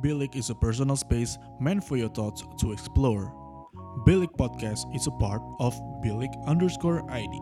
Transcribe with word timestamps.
Bilik 0.00 0.32
is 0.32 0.48
a 0.48 0.56
personal 0.56 0.96
space 0.96 1.36
meant 1.60 1.84
for 1.84 2.00
your 2.00 2.08
thoughts 2.08 2.40
to 2.64 2.72
explore. 2.72 3.36
Bilik 4.08 4.32
Podcast 4.40 4.88
is 4.96 5.04
a 5.04 5.12
part 5.20 5.44
of 5.60 5.76
Bilik 6.00 6.32
underscore 6.48 7.04
ID. 7.12 7.36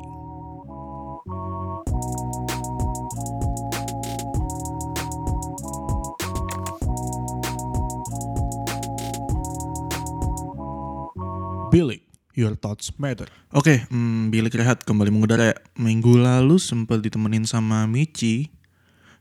Bilik, 11.71 12.03
your 12.35 12.59
thoughts 12.59 12.91
matter. 12.99 13.31
Oke, 13.55 13.87
hmm, 13.87 14.35
Bilik 14.35 14.51
Rehat 14.59 14.83
kembali 14.83 15.15
mengudara 15.15 15.55
ya. 15.55 15.57
Minggu 15.79 16.19
lalu 16.19 16.59
sempat 16.59 17.07
ditemenin 17.07 17.47
sama 17.47 17.87
Michi. 17.87 18.58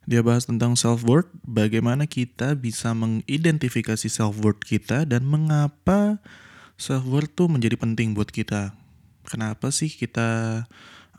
Dia 0.08 0.24
bahas 0.24 0.48
tentang 0.48 0.80
self-worth, 0.80 1.28
bagaimana 1.44 2.08
kita 2.08 2.56
bisa 2.56 2.96
mengidentifikasi 2.96 4.08
self-worth 4.08 4.64
kita 4.64 5.04
dan 5.04 5.28
mengapa 5.28 6.24
self-worth 6.80 7.36
tuh 7.36 7.52
menjadi 7.52 7.76
penting 7.76 8.16
buat 8.16 8.32
kita. 8.32 8.72
Kenapa 9.28 9.68
sih 9.68 9.92
kita 9.92 10.64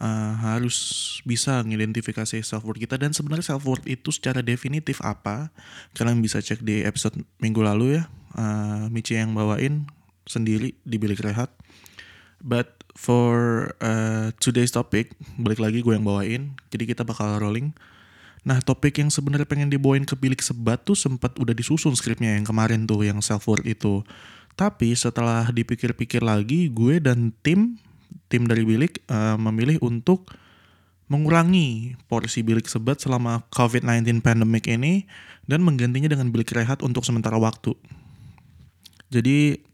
uh, 0.00 0.32
harus 0.40 1.20
bisa 1.28 1.60
mengidentifikasi 1.60 2.40
self-worth 2.40 2.80
kita 2.80 2.96
dan 2.96 3.12
sebenarnya 3.12 3.52
self-worth 3.52 3.84
itu 3.84 4.08
secara 4.08 4.40
definitif 4.40 5.04
apa? 5.04 5.52
Kalian 5.92 6.24
bisa 6.24 6.40
cek 6.40 6.64
di 6.64 6.80
episode 6.80 7.20
minggu 7.44 7.60
lalu 7.60 8.00
ya. 8.00 8.08
Uh, 8.32 8.88
Michi 8.88 9.20
yang 9.20 9.36
bawain 9.36 9.84
sendiri 10.24 10.72
di 10.88 10.96
bilik 10.96 11.20
rehat. 11.20 11.52
But 12.40 12.88
for 12.96 13.68
uh, 13.84 14.32
today's 14.40 14.72
topic, 14.72 15.12
balik 15.36 15.60
lagi 15.60 15.84
gue 15.84 15.92
yang 15.92 16.08
bawain. 16.08 16.56
Jadi 16.72 16.88
kita 16.88 17.04
bakal 17.04 17.36
rolling. 17.36 17.76
Nah 18.46 18.62
topik 18.62 19.02
yang 19.02 19.10
sebenarnya 19.10 19.48
pengen 19.48 19.70
dibawain 19.70 20.06
ke 20.06 20.14
bilik 20.14 20.42
sebat 20.42 20.82
tuh 20.86 20.94
sempat 20.94 21.34
udah 21.38 21.54
disusun 21.54 21.94
skripnya 21.94 22.38
yang 22.38 22.46
kemarin 22.46 22.86
tuh 22.86 23.02
yang 23.02 23.18
self 23.18 23.46
worth 23.50 23.66
itu. 23.66 24.02
Tapi 24.58 24.90
setelah 24.98 25.46
dipikir-pikir 25.54 26.18
lagi, 26.18 26.66
gue 26.70 26.98
dan 26.98 27.30
tim 27.46 27.78
tim 28.28 28.44
dari 28.44 28.66
bilik 28.66 29.00
uh, 29.08 29.38
memilih 29.38 29.80
untuk 29.80 30.28
mengurangi 31.08 31.96
porsi 32.04 32.44
bilik 32.44 32.68
sebat 32.68 33.00
selama 33.00 33.48
COVID-19 33.48 34.20
pandemic 34.20 34.68
ini 34.68 35.08
dan 35.48 35.64
menggantinya 35.64 36.12
dengan 36.12 36.28
bilik 36.28 36.52
rehat 36.52 36.84
untuk 36.84 37.02
sementara 37.08 37.40
waktu. 37.40 37.72
Jadi 39.08 39.64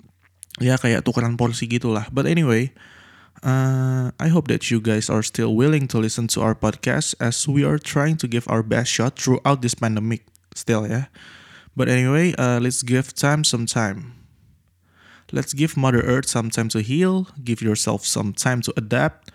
ya 0.62 0.78
kayak 0.78 1.02
tukeran 1.02 1.34
porsi 1.34 1.66
gitulah. 1.66 2.06
But 2.14 2.30
anyway, 2.30 2.70
uh, 3.42 4.10
I 4.18 4.28
hope 4.28 4.48
that 4.48 4.70
you 4.70 4.80
guys 4.80 5.10
are 5.10 5.22
still 5.22 5.54
willing 5.54 5.88
to 5.88 5.98
listen 5.98 6.28
to 6.28 6.40
our 6.40 6.54
podcast 6.54 7.14
as 7.20 7.48
we 7.48 7.64
are 7.64 7.78
trying 7.78 8.16
to 8.18 8.28
give 8.28 8.48
our 8.48 8.62
best 8.62 8.90
shot 8.90 9.18
throughout 9.18 9.62
this 9.62 9.74
pandemic 9.74 10.24
still 10.54 10.86
yeah. 10.88 11.06
But 11.76 11.88
anyway, 11.88 12.34
uh, 12.38 12.60
let's 12.60 12.82
give 12.82 13.14
time 13.14 13.42
some 13.44 13.66
time. 13.66 14.14
Let's 15.32 15.52
give 15.52 15.76
Mother 15.76 16.00
Earth 16.00 16.28
some 16.28 16.50
time 16.50 16.68
to 16.70 16.80
heal, 16.80 17.26
give 17.42 17.60
yourself 17.60 18.06
some 18.06 18.32
time 18.32 18.62
to 18.62 18.72
adapt, 18.76 19.32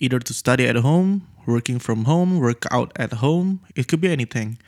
either 0.00 0.18
to 0.18 0.32
study 0.32 0.66
at 0.66 0.76
home, 0.76 1.26
working 1.46 1.78
from 1.78 2.04
home, 2.04 2.40
work 2.40 2.64
out 2.70 2.92
at 2.96 3.14
home, 3.14 3.60
it 3.76 3.86
could 3.88 4.00
be 4.00 4.10
anything. 4.10 4.58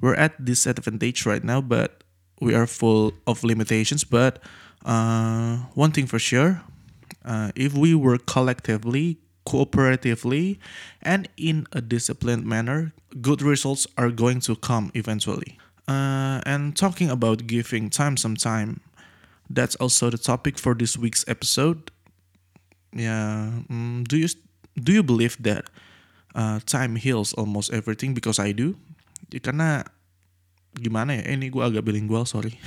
We're 0.00 0.14
at 0.14 0.34
this 0.38 0.64
disadvantage 0.64 1.26
right 1.26 1.44
now, 1.44 1.60
but 1.60 2.02
we 2.40 2.54
are 2.54 2.66
full 2.66 3.12
of 3.26 3.44
limitations. 3.44 4.02
But 4.02 4.42
uh, 4.84 5.58
one 5.74 5.92
thing 5.92 6.06
for 6.06 6.18
sure, 6.18 6.62
uh, 7.24 7.52
if 7.54 7.74
we 7.74 7.94
work 7.94 8.26
collectively, 8.26 9.18
cooperatively, 9.46 10.58
and 11.02 11.28
in 11.36 11.66
a 11.72 11.80
disciplined 11.80 12.46
manner, 12.46 12.92
good 13.20 13.42
results 13.42 13.86
are 13.96 14.10
going 14.10 14.40
to 14.40 14.56
come 14.56 14.90
eventually. 14.94 15.58
Uh, 15.88 16.40
and 16.46 16.76
talking 16.76 17.10
about 17.10 17.46
giving 17.46 17.90
time 17.90 18.16
some 18.16 18.36
time, 18.36 18.80
that's 19.48 19.74
also 19.76 20.10
the 20.10 20.18
topic 20.18 20.58
for 20.58 20.74
this 20.74 20.96
week's 20.96 21.24
episode. 21.26 21.90
Yeah, 22.92 23.66
mm, 23.66 24.06
do 24.06 24.16
you 24.16 24.28
do 24.78 24.92
you 24.92 25.02
believe 25.02 25.36
that 25.42 25.66
uh, 26.34 26.60
time 26.64 26.94
heals 26.96 27.34
almost 27.34 27.72
everything? 27.72 28.14
Because 28.14 28.38
I 28.38 28.52
do. 28.52 28.78
Ya, 29.30 29.42
karena 29.42 29.86
gimana 30.78 31.18
ya? 31.18 31.22
Eh, 31.26 31.34
ini 31.38 31.50
gue 31.50 31.62
agak 31.62 31.82
bilingual, 31.82 32.26
sorry. 32.26 32.58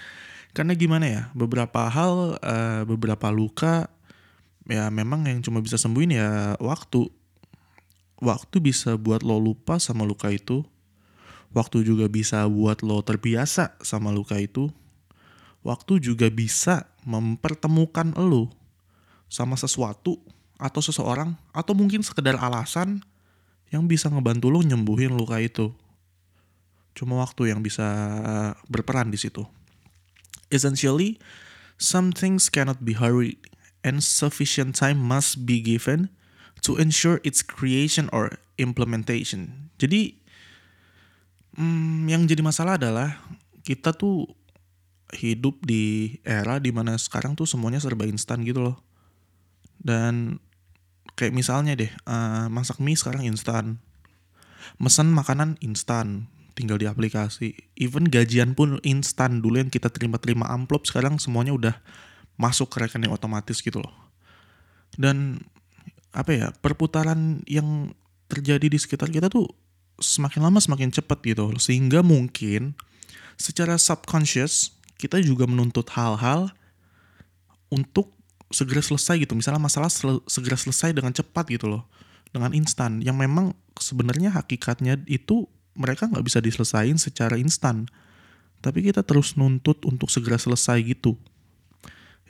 karena 0.56 0.72
gimana 0.72 1.06
ya? 1.08 1.22
Beberapa 1.36 1.88
hal, 1.92 2.40
uh, 2.40 2.82
beberapa 2.88 3.28
luka 3.28 3.88
ya 4.70 4.86
memang 4.88 5.26
yang 5.26 5.42
cuma 5.42 5.58
bisa 5.58 5.74
sembuhin 5.74 6.14
ya 6.14 6.54
waktu. 6.62 7.10
Waktu 8.22 8.62
bisa 8.62 8.94
buat 8.94 9.26
lo 9.26 9.42
lupa 9.42 9.82
sama 9.82 10.06
luka 10.06 10.30
itu. 10.30 10.62
Waktu 11.50 11.82
juga 11.82 12.06
bisa 12.06 12.46
buat 12.46 12.86
lo 12.86 13.02
terbiasa 13.02 13.74
sama 13.82 14.14
luka 14.14 14.38
itu. 14.38 14.70
Waktu 15.66 15.98
juga 15.98 16.30
bisa 16.30 16.86
mempertemukan 17.02 18.14
lo 18.14 18.54
sama 19.26 19.58
sesuatu 19.58 20.22
atau 20.60 20.78
seseorang 20.78 21.34
atau 21.50 21.74
mungkin 21.74 22.06
sekedar 22.06 22.38
alasan 22.38 23.02
yang 23.74 23.90
bisa 23.90 24.06
ngebantu 24.06 24.54
lo 24.54 24.62
nyembuhin 24.62 25.10
luka 25.18 25.42
itu. 25.42 25.74
Cuma 26.94 27.18
waktu 27.18 27.50
yang 27.50 27.64
bisa 27.64 27.86
berperan 28.70 29.10
di 29.10 29.18
situ. 29.18 29.42
Essentially, 30.50 31.18
some 31.78 32.14
things 32.14 32.46
cannot 32.46 32.82
be 32.82 32.94
hurried 32.94 33.49
and 33.86 34.04
sufficient 34.04 34.76
time 34.76 35.00
must 35.00 35.48
be 35.48 35.60
given 35.60 36.12
to 36.60 36.76
ensure 36.76 37.18
its 37.24 37.40
creation 37.40 38.12
or 38.12 38.36
implementation. 38.60 39.72
Jadi 39.80 40.20
hmm, 41.56 42.08
yang 42.08 42.28
jadi 42.28 42.44
masalah 42.44 42.76
adalah 42.76 43.20
kita 43.64 43.96
tuh 43.96 44.28
hidup 45.16 45.58
di 45.66 46.16
era 46.22 46.62
di 46.62 46.70
mana 46.70 46.94
sekarang 46.94 47.34
tuh 47.34 47.48
semuanya 47.48 47.82
serba 47.82 48.06
instan 48.06 48.44
gitu 48.46 48.62
loh. 48.62 48.76
Dan 49.80 50.38
kayak 51.16 51.32
misalnya 51.32 51.72
deh, 51.74 51.90
uh, 52.04 52.46
masak 52.52 52.78
mie 52.78 52.94
sekarang 52.94 53.24
instan. 53.26 53.80
Mesen 54.76 55.10
makanan 55.10 55.56
instan, 55.64 56.28
tinggal 56.52 56.76
di 56.76 56.84
aplikasi. 56.84 57.56
Even 57.80 58.06
gajian 58.06 58.52
pun 58.52 58.76
instan 58.84 59.40
dulu 59.40 59.60
yang 59.64 59.72
kita 59.72 59.88
terima-terima 59.88 60.46
amplop 60.52 60.84
sekarang 60.84 61.16
semuanya 61.16 61.56
udah 61.56 61.74
masuk 62.40 62.72
ke 62.72 62.80
rekening 62.80 63.12
otomatis 63.12 63.60
gitu 63.60 63.84
loh. 63.84 63.92
Dan 64.96 65.44
apa 66.16 66.32
ya, 66.32 66.48
perputaran 66.64 67.44
yang 67.44 67.92
terjadi 68.32 68.66
di 68.72 68.78
sekitar 68.80 69.12
kita 69.12 69.28
tuh 69.28 69.44
semakin 70.00 70.48
lama 70.48 70.56
semakin 70.56 70.88
cepat 70.88 71.20
gitu. 71.20 71.52
Sehingga 71.60 72.00
mungkin 72.00 72.72
secara 73.36 73.76
subconscious 73.76 74.72
kita 74.96 75.20
juga 75.20 75.44
menuntut 75.44 75.84
hal-hal 75.92 76.48
untuk 77.68 78.16
segera 78.48 78.80
selesai 78.80 79.20
gitu. 79.20 79.36
Misalnya 79.36 79.60
masalah 79.60 79.92
sel 79.92 80.24
segera 80.24 80.56
selesai 80.56 80.96
dengan 80.96 81.12
cepat 81.12 81.44
gitu 81.52 81.68
loh. 81.68 81.84
Dengan 82.32 82.56
instan. 82.56 83.04
Yang 83.04 83.16
memang 83.20 83.46
sebenarnya 83.76 84.32
hakikatnya 84.32 85.04
itu 85.04 85.44
mereka 85.76 86.08
nggak 86.08 86.24
bisa 86.24 86.40
diselesain 86.40 86.96
secara 86.96 87.36
instan. 87.36 87.86
Tapi 88.64 88.84
kita 88.84 89.04
terus 89.04 89.36
nuntut 89.38 89.84
untuk 89.88 90.08
segera 90.12 90.36
selesai 90.36 90.80
gitu 90.84 91.16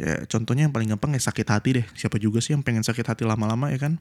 ya 0.00 0.24
contohnya 0.24 0.64
yang 0.64 0.72
paling 0.72 0.88
gampang 0.88 1.12
ya 1.12 1.20
sakit 1.20 1.44
hati 1.44 1.70
deh. 1.76 1.86
Siapa 1.92 2.16
juga 2.16 2.40
sih 2.40 2.56
yang 2.56 2.64
pengen 2.64 2.80
sakit 2.80 3.04
hati 3.04 3.28
lama-lama 3.28 3.68
ya 3.68 3.76
kan? 3.76 4.00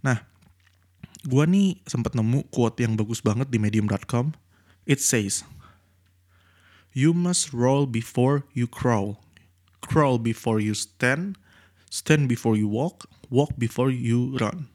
Nah 0.00 0.24
gua 1.28 1.44
nih 1.44 1.84
sempat 1.84 2.16
nemu 2.16 2.48
quote 2.48 2.80
yang 2.80 2.96
bagus 2.96 3.20
banget 3.20 3.52
di 3.52 3.60
medium.com 3.60 4.32
it 4.88 5.04
says 5.04 5.44
you 6.96 7.12
must 7.12 7.52
roll 7.52 7.84
before 7.84 8.48
you 8.56 8.64
crawl. 8.64 9.20
Crawl 9.84 10.16
before 10.16 10.58
you 10.58 10.72
stand. 10.72 11.36
Stand 11.92 12.26
before 12.26 12.56
you 12.56 12.66
walk. 12.66 13.06
Walk 13.28 13.54
before 13.60 13.92
you 13.92 14.36
run. 14.40 14.72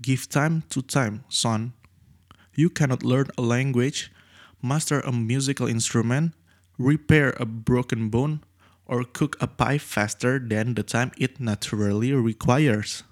Give 0.00 0.24
time 0.28 0.64
to 0.72 0.80
time 0.80 1.24
son. 1.28 1.76
You 2.56 2.72
cannot 2.72 3.04
learn 3.04 3.28
a 3.36 3.44
language 3.44 4.08
master 4.66 5.00
a 5.04 5.12
musical 5.12 5.70
instrument 5.70 6.34
repair 6.78 7.34
a 7.38 7.46
broken 7.46 8.08
bone 8.08 8.42
or 8.86 9.02
cook 9.02 9.34
a 9.42 9.50
pie 9.50 9.78
faster 9.78 10.38
than 10.38 10.74
the 10.78 10.86
time 10.86 11.10
it 11.18 11.42
naturally 11.42 12.14
requires. 12.14 13.02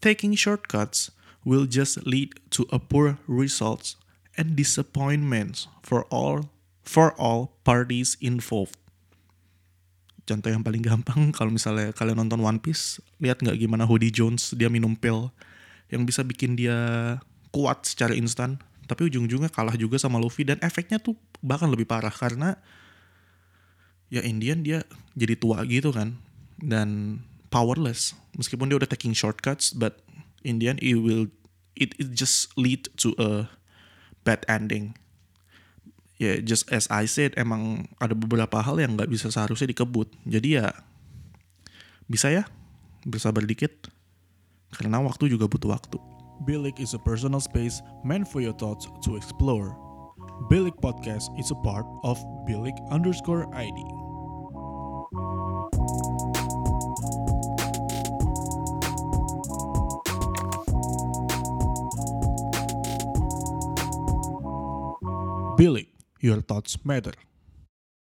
Taking 0.00 0.36
shortcuts 0.36 1.12
will 1.44 1.68
just 1.68 2.04
lead 2.08 2.40
to 2.56 2.64
a 2.72 2.80
poor 2.80 3.20
results 3.28 3.96
and 4.36 4.56
disappointments 4.56 5.68
for 5.84 6.08
all 6.08 6.52
for 6.84 7.16
all 7.16 7.56
parties 7.64 8.16
involved. 8.20 8.76
Contoh 10.24 10.48
yang 10.48 10.64
paling 10.64 10.80
gampang 10.80 11.32
kalau 11.36 11.52
misalnya 11.52 11.92
kalian 11.92 12.16
nonton 12.24 12.40
One 12.40 12.60
Piece, 12.60 13.00
lihat 13.20 13.44
nggak 13.44 13.60
gimana 13.60 13.84
Hoodie 13.84 14.12
Jones 14.12 14.56
dia 14.56 14.72
minum 14.72 14.96
pil 14.96 15.28
yang 15.92 16.08
bisa 16.08 16.24
bikin 16.24 16.56
dia 16.56 16.76
kuat 17.52 17.84
secara 17.84 18.16
instan, 18.16 18.56
tapi 18.88 19.08
ujung-ujungnya 19.12 19.52
kalah 19.52 19.76
juga 19.76 20.00
sama 20.00 20.16
Luffy 20.16 20.48
dan 20.48 20.56
efeknya 20.64 20.96
tuh 20.96 21.14
bahkan 21.44 21.68
lebih 21.68 21.84
parah 21.84 22.12
karena 22.12 22.56
ya 24.08 24.20
Indian 24.24 24.64
dia 24.64 24.82
jadi 25.14 25.38
tua 25.38 25.62
gitu 25.68 25.94
kan. 25.94 26.18
Dan 26.58 27.20
powerless. 27.52 28.16
Meskipun 28.34 28.70
dia 28.72 28.76
udah 28.80 28.90
taking 28.90 29.14
shortcuts 29.14 29.70
but 29.70 30.02
Indian 30.42 30.80
it 30.82 30.98
will 30.98 31.30
it, 31.78 31.94
it 31.96 32.12
just 32.12 32.52
lead 32.58 32.90
to 32.98 33.14
a 33.16 33.46
bad 34.26 34.42
ending. 34.50 34.98
Ya 36.18 36.38
just 36.40 36.70
as 36.70 36.86
I 36.90 37.10
said 37.10 37.34
emang 37.34 37.90
ada 37.98 38.14
beberapa 38.14 38.62
hal 38.62 38.78
yang 38.78 38.94
nggak 38.98 39.10
bisa 39.10 39.30
seharusnya 39.30 39.70
dikebut. 39.70 40.10
Jadi 40.26 40.60
ya 40.62 40.72
bisa 42.06 42.30
ya. 42.30 42.44
Bersabar 43.04 43.44
dikit 43.44 43.92
karena 44.74 44.98
waktu 44.98 45.30
juga 45.30 45.46
butuh 45.46 45.70
waktu. 45.76 46.00
Bilik 46.48 46.82
is 46.82 46.96
a 46.96 47.00
personal 47.00 47.38
space 47.38 47.78
meant 48.02 48.26
for 48.26 48.42
your 48.42 48.56
thoughts 48.56 48.90
to 49.06 49.14
explore. 49.14 49.76
Bilik 50.44 50.76
Podcast 50.76 51.32
is 51.40 51.48
a 51.50 51.56
part 51.56 51.88
of 52.04 52.20
Bilik 52.44 52.76
underscore 52.92 53.48
ID. 53.56 53.80
Bilik, 65.56 65.88
your 66.20 66.44
thoughts 66.44 66.76
matter. 66.84 67.16